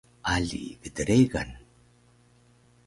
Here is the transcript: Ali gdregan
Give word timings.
Ali 0.35 0.79
gdregan 0.83 1.49